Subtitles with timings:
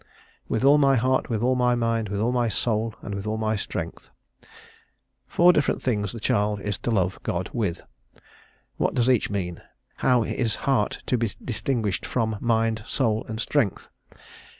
[0.47, 3.37] "With all my heart, with all my mind, with all my soul, and with all
[3.37, 4.09] my strength."
[5.27, 7.83] Four different things the child is to love God with:
[8.77, 9.61] What does each mean?
[9.97, 13.89] How is heart to be distinguished from mind, soul, and strength?